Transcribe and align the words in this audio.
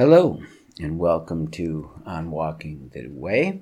Hello, 0.00 0.42
and 0.80 0.98
welcome 0.98 1.48
to 1.48 1.90
On 2.06 2.30
Walking 2.30 2.90
the 2.94 3.08
Way. 3.08 3.60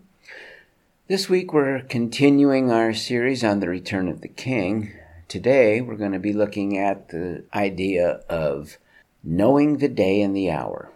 This 1.08 1.28
week 1.28 1.52
we're 1.52 1.80
continuing 1.80 2.70
our 2.70 2.94
series 2.94 3.42
on 3.42 3.58
the 3.58 3.68
return 3.68 4.06
of 4.06 4.20
the 4.20 4.28
King. 4.28 4.92
Today 5.26 5.80
we're 5.80 5.96
going 5.96 6.12
to 6.12 6.20
be 6.20 6.32
looking 6.32 6.78
at 6.78 7.08
the 7.08 7.42
idea 7.52 8.20
of 8.28 8.78
knowing 9.24 9.78
the 9.78 9.88
day 9.88 10.22
and 10.22 10.36
the 10.36 10.48
hour. 10.48 10.92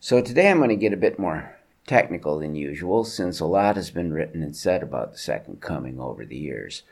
So 0.00 0.20
today 0.20 0.50
I'm 0.50 0.58
going 0.58 0.68
to 0.68 0.76
get 0.76 0.92
a 0.92 0.98
bit 0.98 1.18
more 1.18 1.56
technical 1.86 2.40
than 2.40 2.56
usual 2.56 3.04
since 3.04 3.40
a 3.40 3.46
lot 3.46 3.76
has 3.76 3.90
been 3.90 4.12
written 4.12 4.42
and 4.42 4.54
said 4.54 4.82
about 4.82 5.12
the 5.12 5.18
second 5.18 5.62
coming 5.62 5.98
over 5.98 6.26
the 6.26 6.36
years. 6.36 6.82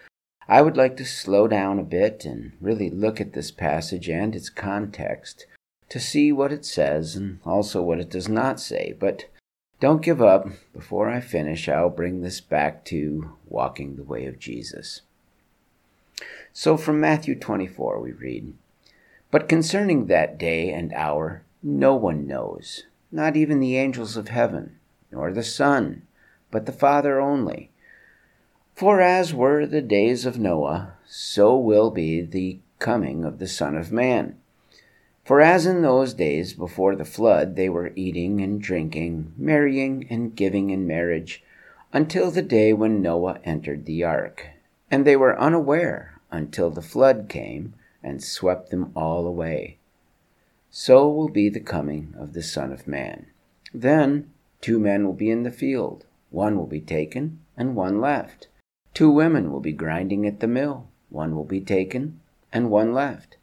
I 0.49 0.63
would 0.63 0.79
like 0.79 0.97
to 0.97 1.05
slow 1.05 1.47
down 1.47 1.79
a 1.79 1.83
bit 1.85 2.25
and 2.25 2.53
really 2.59 2.89
look 2.89 3.21
at 3.21 3.35
this 3.35 3.51
passage 3.51 4.09
and 4.09 4.35
its 4.35 4.49
context 4.49 5.45
to 5.89 6.01
see 6.01 6.33
what 6.33 6.53
it 6.53 6.65
says 6.65 7.17
and 7.17 7.39
also 7.45 7.83
what 7.83 8.01
it 8.01 8.11
does 8.11 8.29
not 8.29 8.61
say. 8.61 8.95
But 8.99 9.27
don't 9.81 10.03
give 10.03 10.23
up. 10.23 10.49
Before 10.73 11.09
I 11.09 11.21
finish, 11.21 11.69
I'll 11.69 11.91
bring 11.91 12.21
this 12.21 12.41
back 12.41 12.85
to 12.87 13.33
walking 13.47 13.97
the 13.97 14.03
way 14.03 14.27
of 14.27 14.39
Jesus. 14.39 15.03
So 16.53 16.77
from 16.77 17.01
Matthew 17.01 17.39
24, 17.39 18.01
we 18.01 18.13
read 18.13 18.55
But 19.31 19.49
concerning 19.49 20.07
that 20.07 20.39
day 20.39 20.71
and 20.71 20.93
hour, 20.93 21.43
no 21.63 21.95
one 21.95 22.27
knows, 22.27 22.85
not 23.11 23.37
even 23.37 23.61
the 23.61 23.77
angels 23.77 24.17
of 24.17 24.29
heaven, 24.29 24.79
nor 25.11 25.33
the 25.33 25.43
Son, 25.43 26.03
but 26.51 26.67
the 26.67 26.73
Father 26.73 27.21
only. 27.21 27.71
For 28.75 29.01
as 29.01 29.35
were 29.35 29.67
the 29.67 29.83
days 29.83 30.27
of 30.27 30.39
Noah, 30.39 30.95
so 31.07 31.57
will 31.57 31.91
be 31.91 32.21
the 32.21 32.59
coming 32.79 33.25
of 33.25 33.39
the 33.39 33.49
Son 33.49 33.77
of 33.77 33.93
Man. 33.93 34.37
For 35.25 35.41
as 35.41 35.65
in 35.65 35.81
those 35.81 36.13
days 36.13 36.53
before 36.53 36.95
the 36.97 37.07
flood 37.07 37.57
they 37.57 37.71
were 37.71 37.93
eating 37.97 38.43
and 38.43 38.61
drinking, 38.61 39.33
marrying 39.39 40.07
and 40.11 40.37
giving 40.37 40.69
in 40.69 40.87
marriage, 40.87 41.43
until 41.95 42.31
the 42.31 42.43
day 42.43 42.75
when 42.75 43.01
Noah 43.01 43.41
entered 43.43 43.87
the 43.87 44.05
ark. 44.05 44.49
And 44.91 45.07
they 45.07 45.17
were 45.17 45.39
unaware 45.41 46.21
until 46.31 46.71
the 46.71 46.83
flood 46.83 47.29
came 47.31 47.73
and 48.03 48.23
swept 48.23 48.71
them 48.71 48.93
all 48.95 49.27
away. 49.27 49.79
So 50.71 51.09
will 51.09 51.31
be 51.31 51.49
the 51.49 51.61
coming 51.61 52.15
of 52.19 52.35
the 52.35 52.43
Son 52.43 52.71
of 52.71 52.87
Man. 52.87 53.27
Then 53.73 54.31
two 54.61 54.79
men 54.79 55.07
will 55.07 55.15
be 55.15 55.31
in 55.31 55.43
the 55.43 55.51
field, 55.51 56.05
one 56.31 56.59
will 56.59 56.67
be 56.67 56.81
taken 56.81 57.39
and 57.57 57.75
one 57.75 58.01
left. 58.01 58.49
Two 58.93 59.11
women 59.11 59.51
will 59.51 59.61
be 59.61 59.73
grinding 59.73 60.27
at 60.27 60.41
the 60.41 60.47
mill, 60.47 60.89
one 61.09 61.35
will 61.35 61.45
be 61.45 61.61
taken 61.61 62.21
and 62.53 62.71
one 62.71 62.93
left. 62.93 63.37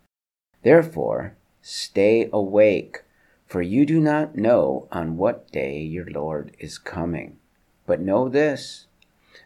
Therefore, 0.61 1.35
Stay 1.61 2.29
awake, 2.33 3.03
for 3.45 3.61
you 3.61 3.85
do 3.85 3.99
not 3.99 4.35
know 4.35 4.87
on 4.91 5.17
what 5.17 5.51
day 5.51 5.79
your 5.79 6.09
Lord 6.09 6.55
is 6.59 6.77
coming. 6.77 7.37
But 7.85 8.01
know 8.01 8.29
this 8.29 8.87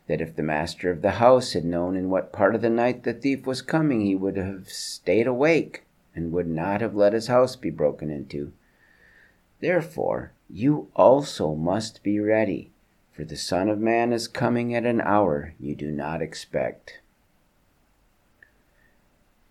that 0.07 0.21
if 0.21 0.35
the 0.35 0.43
master 0.43 0.91
of 0.91 1.01
the 1.01 1.11
house 1.11 1.53
had 1.53 1.65
known 1.65 1.95
in 1.95 2.09
what 2.09 2.31
part 2.31 2.55
of 2.55 2.61
the 2.61 2.69
night 2.69 3.03
the 3.03 3.13
thief 3.13 3.45
was 3.45 3.61
coming, 3.61 4.01
he 4.01 4.15
would 4.15 4.37
have 4.37 4.69
stayed 4.69 5.27
awake 5.27 5.83
and 6.15 6.31
would 6.31 6.47
not 6.47 6.81
have 6.81 6.95
let 6.95 7.13
his 7.13 7.27
house 7.27 7.55
be 7.55 7.69
broken 7.69 8.09
into. 8.09 8.53
Therefore, 9.59 10.31
you 10.49 10.89
also 10.95 11.55
must 11.55 12.03
be 12.03 12.19
ready, 12.19 12.71
for 13.11 13.23
the 13.23 13.35
Son 13.35 13.67
of 13.67 13.79
Man 13.79 14.13
is 14.13 14.27
coming 14.27 14.75
at 14.75 14.85
an 14.85 15.01
hour 15.01 15.53
you 15.59 15.75
do 15.75 15.91
not 15.91 16.21
expect. 16.21 16.99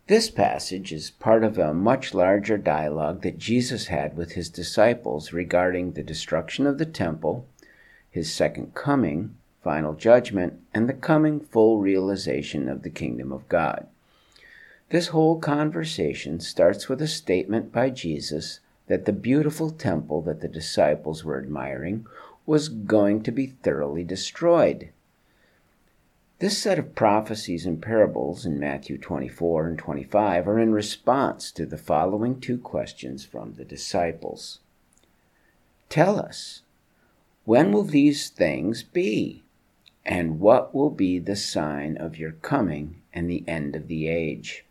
This 0.07 0.29
passage 0.29 0.93
is 0.93 1.13
part 1.13 1.43
of 1.45 1.57
a 1.57 1.73
much 1.73 2.13
larger 2.13 2.59
dialogue 2.59 3.23
that 3.23 3.39
Jesus 3.39 3.87
had 3.87 4.19
with 4.19 4.33
his 4.33 4.51
disciples 4.51 5.33
regarding 5.33 5.93
the 5.93 6.03
destruction 6.03 6.67
of 6.67 6.77
the 6.77 6.85
temple, 6.85 7.47
his 8.11 8.31
second 8.31 8.75
coming, 8.75 9.35
final 9.63 9.95
judgment, 9.95 10.61
and 10.75 10.91
the 10.91 10.93
coming 10.93 11.41
full 11.41 11.79
realization 11.79 12.69
of 12.69 12.83
the 12.83 12.91
kingdom 12.91 13.33
of 13.33 13.49
God. 13.49 13.87
This 14.91 15.07
whole 15.07 15.39
conversation 15.39 16.39
starts 16.39 16.87
with 16.87 17.01
a 17.01 17.09
statement 17.09 17.73
by 17.73 17.89
Jesus 17.89 18.61
that 18.89 19.07
the 19.07 19.13
beautiful 19.13 19.71
temple 19.71 20.21
that 20.23 20.43
the 20.43 20.49
disciples 20.49 21.25
were 21.25 21.39
admiring 21.39 22.07
was 22.45 22.69
going 22.69 23.23
to 23.23 23.33
be 23.33 23.47
thoroughly 23.47 24.05
destroyed. 24.05 24.91
This 26.45 26.59
set 26.59 26.79
of 26.79 26.95
prophecies 26.95 27.65
and 27.65 27.81
parables 27.81 28.45
in 28.45 28.61
Matthew 28.61 28.99
24 28.99 29.67
and 29.67 29.79
25 29.79 30.47
are 30.47 30.59
in 30.59 30.75
response 30.75 31.51
to 31.53 31.65
the 31.65 31.79
following 31.79 32.39
two 32.39 32.59
questions 32.59 33.25
from 33.25 33.55
the 33.55 33.65
disciples. 33.65 34.61
Tell 35.89 36.21
us, 36.21 36.61
when 37.47 37.73
will 37.73 37.83
these 37.83 38.29
things 38.29 38.83
be? 38.83 39.43
And 40.05 40.39
what 40.39 40.75
will 40.75 40.91
be 40.91 41.19
the 41.19 41.35
sign 41.35 41.97
of 41.97 42.19
your 42.19 42.33
coming 42.33 43.01
and 43.15 43.31
the 43.31 43.43
end 43.49 43.75
of 43.75 43.89
the 43.89 44.07
age? 44.07 44.67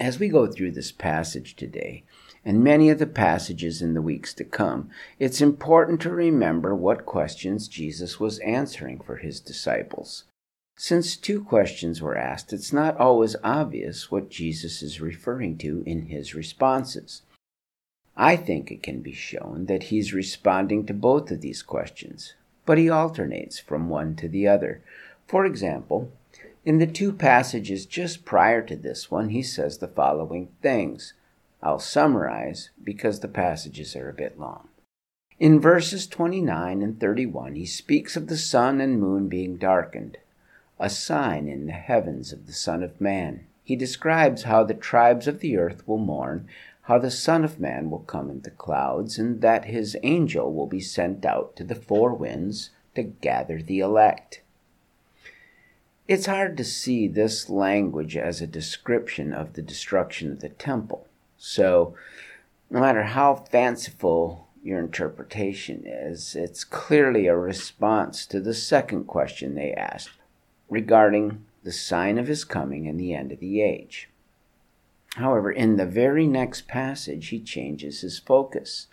As 0.00 0.18
we 0.18 0.28
go 0.28 0.46
through 0.46 0.70
this 0.70 0.90
passage 0.90 1.54
today, 1.54 2.02
and 2.46 2.64
many 2.64 2.88
of 2.88 2.98
the 2.98 3.06
passages 3.06 3.82
in 3.82 3.92
the 3.92 4.00
weeks 4.00 4.32
to 4.32 4.44
come, 4.44 4.88
it's 5.18 5.42
important 5.42 6.00
to 6.00 6.10
remember 6.10 6.74
what 6.74 7.04
questions 7.04 7.68
Jesus 7.68 8.18
was 8.18 8.38
answering 8.38 9.00
for 9.00 9.16
his 9.16 9.38
disciples. 9.38 10.24
Since 10.82 11.18
two 11.18 11.44
questions 11.44 12.00
were 12.00 12.16
asked, 12.16 12.54
it's 12.54 12.72
not 12.72 12.96
always 12.96 13.36
obvious 13.44 14.10
what 14.10 14.30
Jesus 14.30 14.80
is 14.80 14.98
referring 14.98 15.58
to 15.58 15.82
in 15.84 16.06
his 16.06 16.34
responses. 16.34 17.20
I 18.16 18.34
think 18.34 18.70
it 18.70 18.82
can 18.82 19.02
be 19.02 19.12
shown 19.12 19.66
that 19.66 19.82
he's 19.92 20.14
responding 20.14 20.86
to 20.86 20.94
both 20.94 21.30
of 21.30 21.42
these 21.42 21.62
questions, 21.62 22.32
but 22.64 22.78
he 22.78 22.88
alternates 22.88 23.58
from 23.58 23.90
one 23.90 24.16
to 24.16 24.26
the 24.26 24.48
other. 24.48 24.82
For 25.26 25.44
example, 25.44 26.10
in 26.64 26.78
the 26.78 26.86
two 26.86 27.12
passages 27.12 27.84
just 27.84 28.24
prior 28.24 28.62
to 28.62 28.74
this 28.74 29.10
one, 29.10 29.28
he 29.28 29.42
says 29.42 29.76
the 29.76 29.86
following 29.86 30.48
things. 30.62 31.12
I'll 31.62 31.78
summarize 31.78 32.70
because 32.82 33.20
the 33.20 33.28
passages 33.28 33.94
are 33.96 34.08
a 34.08 34.14
bit 34.14 34.40
long. 34.40 34.70
In 35.38 35.60
verses 35.60 36.06
29 36.06 36.80
and 36.80 36.98
31, 36.98 37.56
he 37.56 37.66
speaks 37.66 38.16
of 38.16 38.28
the 38.28 38.38
sun 38.38 38.80
and 38.80 38.98
moon 38.98 39.28
being 39.28 39.58
darkened, 39.58 40.16
a 40.80 40.88
sign 40.88 41.46
in 41.46 41.66
the 41.66 41.72
heavens 41.72 42.32
of 42.32 42.46
the 42.46 42.54
Son 42.54 42.82
of 42.82 42.98
Man. 43.00 43.46
He 43.62 43.76
describes 43.76 44.44
how 44.44 44.64
the 44.64 44.74
tribes 44.74 45.28
of 45.28 45.40
the 45.40 45.58
earth 45.58 45.86
will 45.86 45.98
mourn, 45.98 46.48
how 46.82 46.98
the 46.98 47.10
Son 47.10 47.44
of 47.44 47.60
Man 47.60 47.90
will 47.90 48.00
come 48.00 48.30
in 48.30 48.40
the 48.40 48.50
clouds, 48.50 49.18
and 49.18 49.42
that 49.42 49.66
his 49.66 49.96
angel 50.02 50.52
will 50.52 50.66
be 50.66 50.80
sent 50.80 51.24
out 51.26 51.54
to 51.56 51.64
the 51.64 51.74
four 51.74 52.14
winds 52.14 52.70
to 52.94 53.02
gather 53.02 53.60
the 53.60 53.80
elect. 53.80 54.40
It's 56.08 56.26
hard 56.26 56.56
to 56.56 56.64
see 56.64 57.06
this 57.06 57.50
language 57.50 58.16
as 58.16 58.40
a 58.40 58.46
description 58.46 59.34
of 59.34 59.52
the 59.52 59.62
destruction 59.62 60.32
of 60.32 60.40
the 60.40 60.48
temple. 60.48 61.06
So, 61.36 61.94
no 62.70 62.80
matter 62.80 63.02
how 63.02 63.34
fanciful 63.34 64.48
your 64.62 64.80
interpretation 64.80 65.84
is, 65.86 66.34
it's 66.34 66.64
clearly 66.64 67.26
a 67.26 67.36
response 67.36 68.26
to 68.26 68.40
the 68.40 68.54
second 68.54 69.04
question 69.04 69.54
they 69.54 69.72
asked 69.74 70.19
regarding 70.70 71.44
the 71.62 71.72
sign 71.72 72.16
of 72.16 72.28
his 72.28 72.44
coming 72.44 72.86
and 72.88 72.98
the 72.98 73.12
end 73.12 73.32
of 73.32 73.40
the 73.40 73.60
age. 73.60 74.08
However, 75.16 75.50
in 75.50 75.76
the 75.76 75.86
very 75.86 76.26
next 76.26 76.68
passage, 76.68 77.28
he 77.28 77.40
changes 77.40 78.00
his 78.00 78.18
focus. 78.18 78.86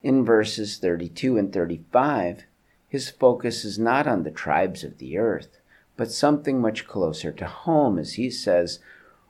In 0.00 0.24
verses 0.24 0.78
32 0.78 1.36
and 1.36 1.52
35, 1.52 2.44
his 2.88 3.10
focus 3.10 3.64
is 3.64 3.78
not 3.78 4.06
on 4.06 4.22
the 4.22 4.30
tribes 4.30 4.84
of 4.84 4.98
the 4.98 5.18
earth, 5.18 5.58
but 5.96 6.12
something 6.12 6.60
much 6.60 6.86
closer 6.86 7.32
to 7.32 7.46
home, 7.46 7.98
as 7.98 8.14
he 8.14 8.30
says, 8.30 8.78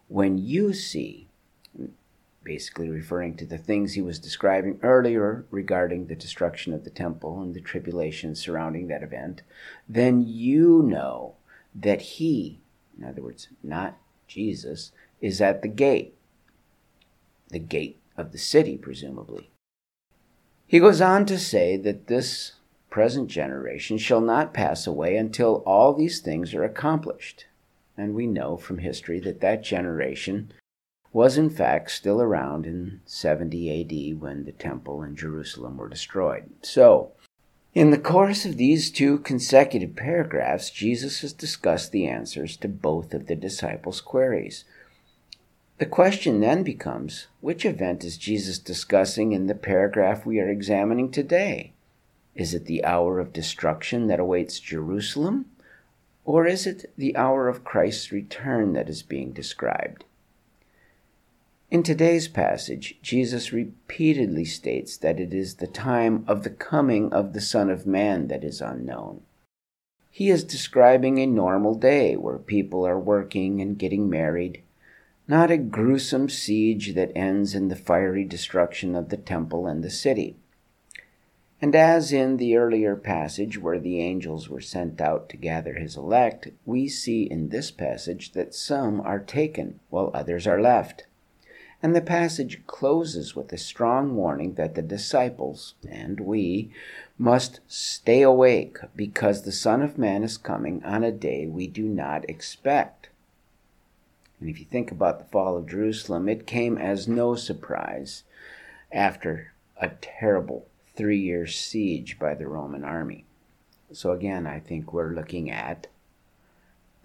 When 0.09 0.37
you 0.37 0.75
see, 0.75 1.31
basically 2.45 2.91
referring 2.91 3.35
to 3.37 3.47
the 3.47 3.59
things 3.59 3.95
he 3.95 4.03
was 4.03 4.19
describing 4.19 4.79
earlier 4.83 5.47
regarding 5.51 6.07
the 6.07 6.15
destruction 6.15 6.75
of 6.75 6.85
the 6.85 6.91
temple 6.91 7.41
and 7.41 7.55
the 7.55 7.61
tribulation 7.61 8.35
surrounding 8.35 8.89
that 8.89 9.03
event, 9.03 9.43
then 9.89 10.23
you 10.27 10.83
know 10.83 11.38
that 11.83 12.03
he, 12.03 12.61
in 12.99 13.05
other 13.05 13.23
words, 13.23 13.49
not 13.63 13.99
Jesus, 14.27 14.93
is 15.21 15.41
at 15.41 15.63
the 15.63 15.69
gate, 15.69 16.15
the 17.49 17.59
gate 17.59 17.99
of 18.17 18.33
the 18.33 18.39
city, 18.39 18.77
presumably. 18.77 19.51
He 20.67 20.81
goes 20.81 21.01
on 21.01 21.25
to 21.27 21.39
say 21.39 21.77
that 21.79 22.09
this 22.09 22.53
present 22.91 23.29
generation 23.29 23.99
shall 23.99 24.21
not 24.21 24.55
pass 24.55 24.87
away 24.87 25.17
until 25.17 25.63
all 25.67 25.95
these 25.95 26.21
things 26.21 26.55
are 26.55 26.65
accomplished. 26.65 27.47
And 27.97 28.15
we 28.15 28.27
know 28.27 28.57
from 28.57 28.79
history 28.79 29.19
that 29.21 29.41
that 29.41 29.63
generation 29.63 30.53
was 31.13 31.39
in 31.39 31.51
fact 31.51 31.91
still 31.91 32.21
around 32.21 32.67
in 32.67 33.01
70 33.07 34.13
AD 34.15 34.21
when 34.21 34.45
the 34.45 34.53
temple 34.53 35.03
in 35.03 35.17
Jerusalem 35.17 35.77
were 35.77 35.89
destroyed. 35.89 36.51
So, 36.63 37.13
in 37.75 37.91
the 37.91 37.99
course 37.99 38.45
of 38.45 38.57
these 38.57 38.91
two 38.91 39.19
consecutive 39.19 39.95
paragraphs, 39.95 40.71
Jesus 40.71 41.21
has 41.21 41.33
discussed 41.33 41.93
the 41.93 42.07
answers 42.07 42.57
to 42.59 42.69
both 42.69 43.15
of 43.15 43.27
the 43.27 43.37
disciples' 43.37 44.01
queries. 44.01 44.65
The 45.79 45.87
question 45.87 46.41
then 46.41 46.65
becomes 46.65 47.29
which 47.41 47.65
event 47.65 48.03
is 48.03 48.19
Jesus 48.19 48.59
discussing 48.59 49.33
in 49.33 49.47
the 49.47 49.55
paragraph 49.55 50.27
we 50.27 50.41
are 50.41 50.49
examining 50.49 51.11
today? 51.11 51.73
Is 52.35 52.53
it 52.53 52.65
the 52.65 52.85
hour 52.85 53.21
of 53.21 53.33
destruction 53.33 54.09
that 54.09 54.19
awaits 54.19 54.59
Jerusalem? 54.59 55.47
Or 56.25 56.47
is 56.47 56.67
it 56.67 56.93
the 56.97 57.17
hour 57.17 57.49
of 57.49 57.65
Christ's 57.65 58.11
return 58.11 58.73
that 58.73 58.89
is 58.89 59.03
being 59.03 59.33
described? 59.33 60.05
In 61.71 61.83
today's 61.83 62.29
passage, 62.29 62.97
Jesus 63.03 63.53
repeatedly 63.53 64.47
states 64.47 64.97
that 64.97 65.21
it 65.21 65.35
is 65.35 65.57
the 65.57 65.67
time 65.67 66.25
of 66.27 66.43
the 66.43 66.49
coming 66.49 67.13
of 67.13 67.35
the 67.35 67.43
Son 67.43 67.69
of 67.69 67.87
Man 67.87 68.29
that 68.29 68.43
is 68.43 68.63
unknown. 68.63 69.21
He 70.11 70.31
is 70.31 70.45
describing 70.45 71.19
a 71.19 71.27
normal 71.27 71.75
day 71.75 72.17
where 72.17 72.39
people 72.39 72.87
are 72.87 72.99
working 72.99 73.61
and 73.61 73.79
getting 73.79 74.09
married, 74.09 74.63
not 75.29 75.51
a 75.51 75.59
gruesome 75.59 76.31
siege 76.31 76.95
that 76.95 77.13
ends 77.15 77.55
in 77.55 77.69
the 77.69 77.77
fiery 77.77 78.25
destruction 78.25 78.95
of 78.95 79.11
the 79.11 79.19
temple 79.19 79.67
and 79.67 79.85
the 79.85 79.91
city. 79.91 80.37
And 81.61 81.75
as 81.75 82.15
in 82.15 82.39
the 82.39 82.57
earlier 82.57 82.97
passage 82.97 83.59
where 83.59 83.79
the 83.79 84.01
angels 84.01 84.49
were 84.49 84.63
sent 84.63 85.03
out 85.03 85.29
to 85.29 85.37
gather 85.37 85.75
his 85.75 85.99
elect, 85.99 86.49
we 86.65 86.89
see 86.89 87.25
in 87.25 87.51
this 87.51 87.71
passage 87.71 88.33
that 88.33 88.55
some 88.55 89.03
are 89.03 89.19
taken 89.19 89.81
while 89.91 90.11
others 90.15 90.47
are 90.47 90.63
left. 90.63 91.05
And 91.83 91.95
the 91.95 92.01
passage 92.01 92.61
closes 92.67 93.37
with 93.37 93.53
a 93.53 93.59
strong 93.59 94.17
warning 94.17 94.55
that 94.55 94.75
the 94.75 94.83
disciples, 94.83 95.75
and 95.89 96.19
we, 96.19 96.71
must 97.19 97.61
stay 97.67 98.23
awake 98.23 98.79
because 98.95 99.43
the 99.43 99.53
Son 99.53 99.83
of 99.83 99.99
Man 99.99 100.23
is 100.23 100.39
coming 100.39 100.83
on 100.85 101.03
a 101.03 101.11
day 101.11 101.47
we 101.47 101.67
do 101.67 101.83
not 101.83 102.29
expect. 102.31 103.09
And 104.41 104.49
if 104.49 104.61
you 104.61 104.65
think 104.65 104.93
about 104.93 105.19
the 105.19 105.25
fall 105.25 105.57
of 105.57 105.69
Jerusalem, 105.69 106.29
it 106.29 106.47
came 106.47 106.79
as 106.79 107.09
no 107.09 107.35
surprise 107.35 108.23
after 108.93 109.53
a 109.77 109.89
terrible 110.01 110.69
three 110.95 111.19
year 111.19 111.47
siege 111.47 112.19
by 112.19 112.35
the 112.35 112.47
Roman 112.47 112.85
army. 112.85 113.25
So 113.93 114.13
again, 114.13 114.47
I 114.47 114.61
think 114.61 114.93
we're 114.93 115.15
looking 115.15 115.51
at 115.51 115.89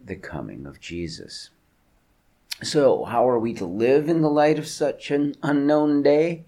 the 0.04 0.16
coming 0.16 0.66
of 0.66 0.80
Jesus. 0.80 1.50
So, 2.64 3.04
how 3.04 3.28
are 3.28 3.40
we 3.40 3.54
to 3.56 3.66
live 3.66 4.08
in 4.08 4.22
the 4.22 4.30
light 4.30 4.58
of 4.58 4.68
such 4.68 5.12
an 5.12 5.36
unknown 5.44 6.02
day? 6.02 6.46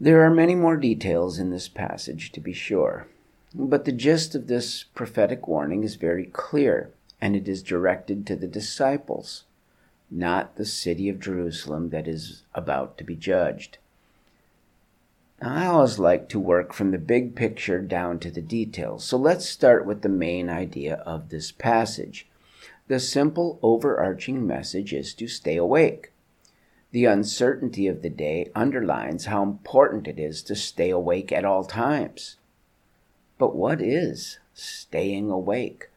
There 0.00 0.24
are 0.24 0.30
many 0.30 0.56
more 0.56 0.76
details 0.76 1.38
in 1.38 1.50
this 1.50 1.68
passage, 1.68 2.32
to 2.32 2.40
be 2.40 2.52
sure, 2.52 3.06
but 3.54 3.84
the 3.84 3.92
gist 3.92 4.34
of 4.34 4.48
this 4.48 4.82
prophetic 4.82 5.46
warning 5.46 5.84
is 5.84 5.94
very 5.94 6.26
clear, 6.26 6.90
and 7.20 7.36
it 7.36 7.46
is 7.46 7.62
directed 7.62 8.26
to 8.26 8.34
the 8.34 8.48
disciples, 8.48 9.44
not 10.10 10.56
the 10.56 10.66
city 10.66 11.08
of 11.08 11.20
Jerusalem 11.20 11.90
that 11.90 12.08
is 12.08 12.42
about 12.52 12.98
to 12.98 13.04
be 13.04 13.14
judged. 13.14 13.78
Now, 15.40 15.54
I 15.54 15.66
always 15.66 16.00
like 16.00 16.28
to 16.30 16.40
work 16.40 16.72
from 16.72 16.90
the 16.90 16.98
big 16.98 17.36
picture 17.36 17.80
down 17.80 18.18
to 18.18 18.32
the 18.32 18.42
details, 18.42 19.04
so 19.04 19.16
let's 19.16 19.48
start 19.48 19.86
with 19.86 20.02
the 20.02 20.08
main 20.08 20.48
idea 20.48 20.96
of 21.06 21.28
this 21.28 21.52
passage. 21.52 22.26
The 22.92 23.00
simple 23.00 23.58
overarching 23.62 24.46
message 24.46 24.92
is 24.92 25.14
to 25.14 25.26
stay 25.26 25.56
awake. 25.56 26.12
The 26.90 27.06
uncertainty 27.06 27.88
of 27.88 28.02
the 28.02 28.10
day 28.10 28.50
underlines 28.54 29.24
how 29.24 29.42
important 29.42 30.06
it 30.06 30.18
is 30.18 30.42
to 30.42 30.54
stay 30.54 30.90
awake 30.90 31.32
at 31.32 31.46
all 31.46 31.64
times. 31.64 32.36
But 33.38 33.56
what 33.56 33.80
is 33.80 34.40
staying 34.52 35.30
awake? 35.30 35.88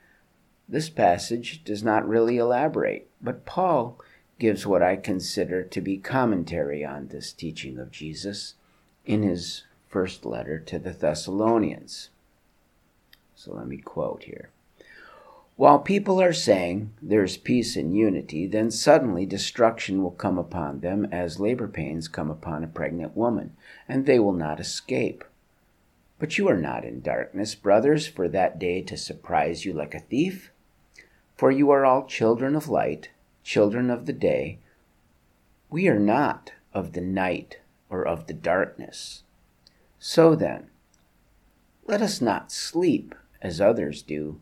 This 0.70 0.90
passage 0.90 1.66
does 1.66 1.84
not 1.84 2.08
really 2.08 2.38
elaborate, 2.38 3.10
but 3.22 3.46
Paul 3.46 4.00
gives 4.40 4.66
what 4.66 4.82
I 4.82 4.96
consider 4.96 5.64
to 5.64 5.82
be 5.82 5.98
commentary 5.98 6.86
on 6.86 7.10
this 7.10 7.34
teaching 7.34 7.78
of 7.78 7.92
Jesus 7.92 8.54
in 9.06 9.22
his 9.22 9.66
first 9.90 10.26
letter 10.26 10.60
to 10.60 10.80
the 10.80 10.94
Thessalonians. 10.94 12.10
So 13.36 13.54
let 13.54 13.68
me 13.68 13.80
quote 13.80 14.24
here. 14.24 14.52
While 15.58 15.80
people 15.80 16.22
are 16.22 16.34
saying 16.34 16.92
there's 17.02 17.38
peace 17.38 17.78
and 17.78 17.96
unity, 17.96 18.46
then 18.46 18.72
suddenly 18.72 19.26
destruction 19.26 20.04
will 20.04 20.12
come 20.12 20.38
upon 20.38 20.82
them 20.82 21.06
as 21.14 21.40
labor 21.40 21.70
pains 21.70 22.10
come 22.10 22.30
upon 22.30 22.64
a 22.64 22.68
pregnant 22.68 23.16
woman, 23.16 23.56
and 23.88 24.06
they 24.06 24.20
will 24.20 24.34
not 24.34 24.60
escape. 24.60 25.24
But 26.20 26.38
you 26.38 26.50
are 26.50 26.58
not 26.58 26.84
in 26.84 27.00
darkness, 27.00 27.56
brothers, 27.56 28.06
for 28.06 28.28
that 28.28 28.60
day 28.60 28.82
to 28.82 28.98
surprise 28.98 29.64
you 29.64 29.72
like 29.72 29.96
a 29.96 30.00
thief. 30.00 30.52
For 31.38 31.52
you 31.52 31.70
are 31.72 31.86
all 31.86 32.06
children 32.06 32.54
of 32.54 32.68
light, 32.68 33.12
children 33.42 33.90
of 33.90 34.08
the 34.08 34.14
day. 34.14 34.60
We 35.70 35.88
are 35.88 36.00
not 36.00 36.52
of 36.74 36.92
the 36.92 37.02
night 37.02 37.60
or 37.90 38.06
of 38.06 38.28
the 38.28 38.34
darkness. 38.34 39.24
So 40.00 40.36
then, 40.36 40.68
let 41.88 42.02
us 42.02 42.20
not 42.20 42.52
sleep 42.52 43.16
as 43.42 43.62
others 43.62 44.02
do 44.02 44.42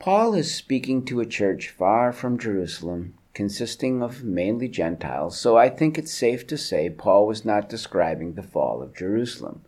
Paul 0.00 0.32
is 0.32 0.54
speaking 0.54 1.04
to 1.04 1.20
a 1.20 1.26
church 1.26 1.68
far 1.68 2.10
from 2.10 2.38
Jerusalem, 2.38 3.18
consisting 3.34 4.02
of 4.02 4.24
mainly 4.24 4.66
Gentiles, 4.66 5.38
so 5.38 5.58
I 5.58 5.68
think 5.68 5.98
it's 5.98 6.10
safe 6.10 6.46
to 6.46 6.56
say 6.56 6.88
Paul 6.88 7.26
was 7.26 7.44
not 7.44 7.68
describing 7.68 8.32
the 8.32 8.42
fall 8.42 8.80
of 8.80 8.96
Jerusalem. 8.96 9.60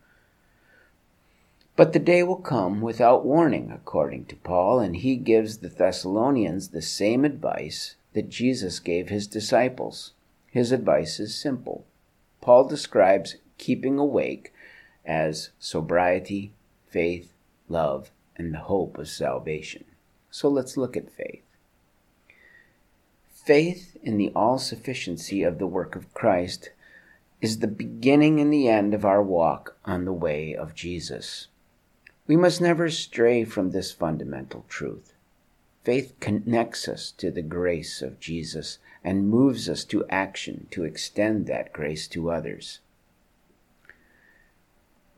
But 1.76 1.92
the 1.92 1.98
day 1.98 2.22
will 2.22 2.36
come 2.36 2.80
without 2.80 3.26
warning, 3.26 3.70
according 3.70 4.24
to 4.26 4.36
Paul, 4.36 4.80
and 4.80 4.96
he 4.96 5.16
gives 5.16 5.58
the 5.58 5.68
Thessalonians 5.68 6.68
the 6.68 6.80
same 6.80 7.26
advice 7.26 7.96
that 8.14 8.30
Jesus 8.30 8.78
gave 8.78 9.10
his 9.10 9.26
disciples. 9.26 10.14
His 10.46 10.72
advice 10.72 11.20
is 11.20 11.34
simple. 11.34 11.84
Paul 12.40 12.66
describes 12.66 13.36
keeping 13.58 13.98
awake 13.98 14.54
as 15.04 15.50
sobriety, 15.58 16.54
faith, 16.88 17.34
love, 17.68 18.10
and 18.34 18.54
the 18.54 18.60
hope 18.60 18.96
of 18.96 19.10
salvation. 19.10 19.84
So 20.32 20.48
let's 20.48 20.78
look 20.78 20.96
at 20.96 21.12
faith. 21.12 21.44
Faith 23.28 23.98
in 24.02 24.16
the 24.16 24.32
all 24.34 24.58
sufficiency 24.58 25.42
of 25.42 25.58
the 25.58 25.66
work 25.66 25.94
of 25.94 26.12
Christ 26.14 26.70
is 27.42 27.58
the 27.58 27.68
beginning 27.68 28.40
and 28.40 28.50
the 28.50 28.66
end 28.66 28.94
of 28.94 29.04
our 29.04 29.22
walk 29.22 29.76
on 29.84 30.06
the 30.06 30.12
way 30.12 30.56
of 30.56 30.74
Jesus. 30.74 31.48
We 32.26 32.36
must 32.36 32.62
never 32.62 32.88
stray 32.88 33.44
from 33.44 33.70
this 33.72 33.92
fundamental 33.92 34.64
truth. 34.70 35.12
Faith 35.84 36.14
connects 36.18 36.88
us 36.88 37.10
to 37.18 37.30
the 37.30 37.42
grace 37.42 38.00
of 38.00 38.18
Jesus 38.18 38.78
and 39.04 39.28
moves 39.28 39.68
us 39.68 39.84
to 39.84 40.06
action 40.08 40.66
to 40.70 40.84
extend 40.84 41.46
that 41.46 41.74
grace 41.74 42.08
to 42.08 42.30
others. 42.30 42.78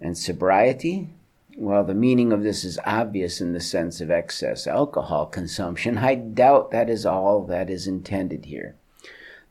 And 0.01 0.19
sobriety 0.19 1.11
well, 1.57 1.85
the 1.85 1.95
meaning 1.95 2.33
of 2.33 2.43
this 2.43 2.65
is 2.65 2.79
obvious 2.85 3.41
in 3.41 3.53
the 3.53 3.61
sense 3.61 4.01
of 4.01 4.11
excess 4.11 4.67
alcohol 4.67 5.27
consumption. 5.27 5.99
I 5.99 6.15
doubt 6.15 6.71
that 6.73 6.91
is 6.91 7.07
all 7.07 7.45
that 7.47 7.71
is 7.71 7.87
intended 7.87 8.47
here. 8.47 8.77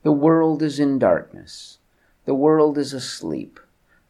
The 0.03 0.11
world 0.11 0.61
is 0.61 0.79
in 0.79 0.99
darkness. 0.99 1.77
The 2.25 2.33
world 2.33 2.77
is 2.77 2.93
asleep. 2.93 3.59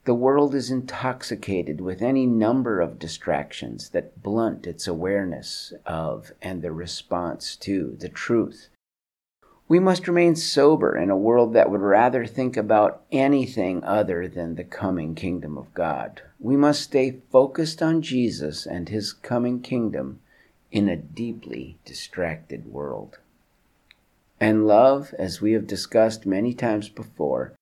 The 0.05 0.15
world 0.15 0.55
is 0.55 0.71
intoxicated 0.71 1.81
with 1.81 2.01
any 2.01 2.25
number 2.25 2.81
of 2.81 3.00
distractions 3.00 3.89
that 3.89 4.21
blunt 4.21 4.67
its 4.67 4.88
awareness 4.88 5.71
of 5.85 6.33
and 6.41 6.62
the 6.62 6.71
response 6.71 7.55
to 7.57 7.95
the 8.00 8.09
truth 8.09 8.69
we 9.67 9.79
must 9.79 10.07
remain 10.07 10.35
sober 10.35 10.95
in 10.95 11.09
a 11.09 11.17
world 11.17 11.53
that 11.53 11.71
would 11.71 11.81
rather 11.81 12.25
think 12.25 12.57
about 12.57 13.01
anything 13.12 13.83
other 13.83 14.27
than 14.27 14.55
the 14.55 14.63
coming 14.63 15.15
kingdom 15.15 15.57
of 15.57 15.73
God. 15.73 16.21
We 16.43 16.57
must 16.57 16.81
stay 16.81 17.21
focused 17.31 17.81
on 17.81 18.01
Jesus 18.01 18.65
and 18.65 18.89
his 18.89 19.13
coming 19.13 19.62
kingdom 19.62 20.19
in 20.73 20.89
a 20.89 20.97
deeply 20.97 21.77
distracted 21.85 22.65
world. 22.65 23.19
And 24.41 24.67
love, 24.67 25.15
as 25.17 25.39
we 25.39 25.53
have 25.53 25.65
discussed 25.65 26.25
many 26.25 26.53
times 26.53 26.89
before, 26.89 27.53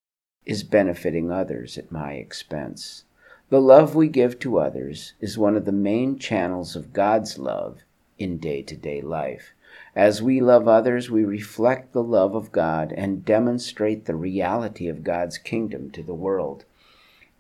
is 0.48 0.64
benefiting 0.64 1.32
others 1.32 1.78
at 1.78 1.92
my 1.92 2.14
expense. 2.14 3.04
The 3.52 3.62
love 3.62 3.94
we 3.94 4.08
give 4.08 4.40
to 4.40 4.58
others 4.58 5.14
is 5.20 5.38
one 5.38 5.56
of 5.56 5.66
the 5.66 5.72
main 5.72 6.18
channels 6.18 6.76
of 6.76 6.92
God's 6.92 7.38
love 7.38 7.82
in 8.18 8.40
day 8.40 8.64
to 8.64 8.76
day 8.76 9.00
life. 9.00 9.54
As 9.96 10.24
we 10.24 10.42
love 10.42 10.68
others, 10.68 11.08
we 11.12 11.24
reflect 11.24 11.94
the 11.94 12.02
love 12.02 12.34
of 12.34 12.52
God 12.52 12.92
and 12.98 13.24
demonstrate 13.24 14.06
the 14.06 14.16
reality 14.16 14.88
of 14.88 15.04
God's 15.04 15.38
kingdom 15.38 15.92
to 15.92 16.02
the 16.02 16.16
world. 16.16 16.66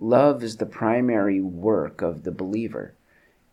Love 0.01 0.43
is 0.43 0.57
the 0.57 0.65
primary 0.65 1.39
work 1.39 2.01
of 2.01 2.23
the 2.23 2.31
believer. 2.31 2.93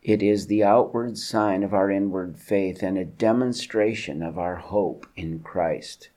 It 0.03 0.21
is 0.21 0.47
the 0.47 0.63
outward 0.63 1.17
sign 1.17 1.63
of 1.63 1.73
our 1.73 1.89
inward 1.89 2.37
faith 2.37 2.83
and 2.83 2.97
a 2.97 3.05
demonstration 3.05 4.21
of 4.21 4.37
our 4.37 4.55
hope 4.55 5.07
in 5.15 5.39
Christ. 5.39 6.09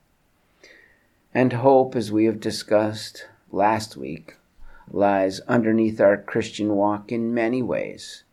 And 1.33 1.53
hope, 1.53 1.95
as 1.95 2.11
we 2.11 2.25
have 2.25 2.41
discussed 2.41 3.29
last 3.53 3.97
week, 3.97 4.37
lies 4.91 5.39
underneath 5.41 6.01
our 6.01 6.17
Christian 6.17 6.75
walk 6.75 7.13
in 7.13 7.33
many 7.33 7.63
ways. 7.63 8.25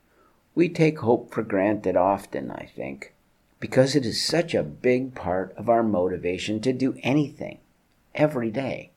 We 0.56 0.70
take 0.70 1.00
hope 1.00 1.32
for 1.32 1.44
granted 1.44 1.96
often, 1.96 2.50
I 2.50 2.66
think 2.76 3.14
because 3.60 3.96
it 3.96 4.06
is 4.06 4.24
such 4.24 4.56
a 4.56 4.64
big 4.64 5.14
part 5.14 5.54
of 5.58 5.70
our 5.70 5.84
motivation 5.84 6.62
to 6.62 6.74
do 6.74 6.96
anything 7.04 7.60
every 8.16 8.50
day. 8.50 8.92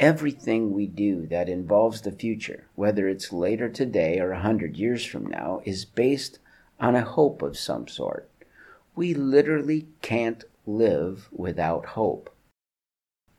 Everything 0.00 0.72
we 0.72 0.86
do 0.86 1.26
that 1.26 1.50
involves 1.50 2.00
the 2.00 2.10
future, 2.10 2.66
whether 2.74 3.06
it's 3.06 3.34
later 3.34 3.68
today 3.68 4.18
or 4.18 4.32
a 4.32 4.40
hundred 4.40 4.78
years 4.78 5.04
from 5.04 5.26
now, 5.26 5.60
is 5.66 5.84
based 5.84 6.38
on 6.80 6.96
a 6.96 7.02
hope 7.02 7.42
of 7.42 7.58
some 7.58 7.86
sort. 7.86 8.26
We 8.96 9.12
literally 9.12 9.88
can't 10.00 10.42
live 10.66 11.28
without 11.30 11.84
hope. 11.84 12.34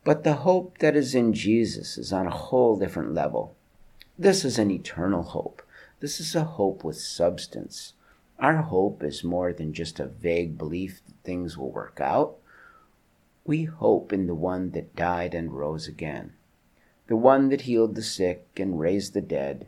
But 0.03 0.23
the 0.23 0.35
hope 0.35 0.77
that 0.77 0.95
is 0.95 1.15
in 1.15 1.33
Jesus 1.33 1.97
is 1.97 2.13
on 2.13 2.27
a 2.27 2.31
whole 2.31 2.77
different 2.77 3.15
level. 3.15 3.55
This 4.19 4.45
is 4.45 4.59
an 4.59 4.69
eternal 4.69 5.23
hope. 5.23 5.63
This 5.99 6.19
is 6.19 6.35
a 6.35 6.43
hope 6.43 6.83
with 6.83 6.97
substance. 6.97 7.93
Our 8.37 8.57
hope 8.57 9.03
is 9.03 9.23
more 9.23 9.51
than 9.51 9.73
just 9.73 9.99
a 9.99 10.05
vague 10.05 10.59
belief 10.59 11.01
that 11.07 11.15
things 11.23 11.57
will 11.57 11.71
work 11.71 11.99
out. 11.99 12.35
We 13.45 13.63
hope 13.63 14.13
in 14.13 14.27
the 14.27 14.35
one 14.35 14.71
that 14.71 14.95
died 14.95 15.33
and 15.33 15.51
rose 15.51 15.87
again, 15.87 16.33
the 17.11 17.17
one 17.17 17.49
that 17.49 17.63
healed 17.63 17.95
the 17.95 18.01
sick 18.01 18.47
and 18.55 18.79
raised 18.79 19.13
the 19.13 19.19
dead. 19.19 19.67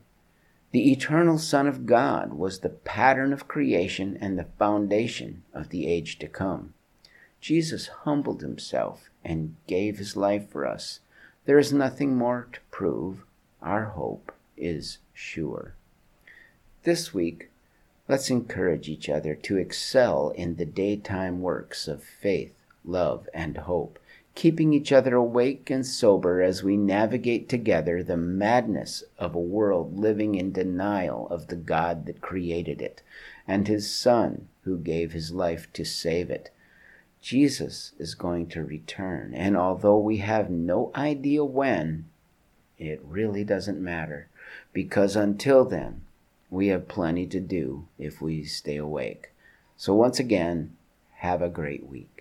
The 0.72 0.94
eternal 0.94 1.38
Son 1.38 1.68
of 1.68 1.86
God 1.86 2.36
was 2.36 2.60
the 2.60 2.70
pattern 2.70 3.34
of 3.34 3.50
creation 3.50 4.18
and 4.22 4.40
the 4.40 4.48
foundation 4.58 5.44
of 5.54 5.68
the 5.68 5.86
age 5.86 6.18
to 6.20 6.30
come. 6.30 6.74
Jesus 7.42 7.88
humbled 8.06 8.42
himself 8.42 9.10
and 9.26 9.58
gave 9.68 9.98
his 9.98 10.16
life 10.16 10.50
for 10.50 10.66
us. 10.66 11.02
There 11.44 11.60
is 11.60 11.74
nothing 11.74 12.16
more 12.16 12.48
to 12.54 12.62
prove. 12.72 13.26
Our 13.62 13.88
hope 13.88 14.32
is 14.56 15.00
sure. 15.14 15.76
This 16.84 17.14
week, 17.14 17.50
Let's 18.08 18.30
encourage 18.30 18.88
each 18.88 19.10
other 19.10 19.34
to 19.34 19.58
excel 19.58 20.30
in 20.32 20.56
the 20.56 20.66
daytime 20.66 21.42
works 21.42 21.88
of 21.90 22.04
faith, 22.04 22.54
love, 22.86 23.28
and 23.34 23.58
hope, 23.58 23.98
keeping 24.36 24.74
each 24.74 24.92
other 24.92 25.16
awake 25.16 25.70
and 25.70 25.86
sober 25.86 26.42
as 26.42 26.64
we 26.64 26.76
navigate 26.76 27.48
together 27.48 28.04
the 28.04 28.18
madness 28.18 29.04
of 29.20 29.36
a 29.36 29.40
world 29.40 29.98
living 29.98 30.36
in 30.36 30.52
denial 30.52 31.28
of 31.30 31.48
the 31.48 31.56
God 31.56 32.06
that 32.06 32.22
created 32.22 32.82
it 32.82 33.02
and 33.48 33.68
his 33.68 33.94
Son 33.94 34.48
who 34.64 34.78
gave 34.78 35.12
his 35.12 35.32
life 35.32 35.72
to 35.74 35.86
save 35.86 36.30
it. 36.30 36.50
Jesus 37.22 37.94
is 37.98 38.16
going 38.16 38.48
to 38.48 38.64
return, 38.64 39.34
and 39.34 39.56
although 39.56 39.98
we 39.98 40.18
have 40.18 40.50
no 40.50 40.92
idea 40.94 41.44
when, 41.46 42.06
it 42.78 43.02
really 43.04 43.46
doesn't 43.46 43.80
matter, 43.80 44.28
because 44.74 45.16
until 45.16 45.64
then, 45.64 46.02
we 46.50 46.68
have 46.68 46.88
plenty 46.88 47.26
to 47.28 47.40
do 47.40 47.88
if 47.98 48.22
we 48.22 48.44
stay 48.44 48.76
awake. 48.76 49.32
So, 49.78 49.94
once 49.96 50.20
again, 50.20 50.76
have 51.18 51.42
a 51.42 51.50
great 51.50 51.88
week. 51.88 52.13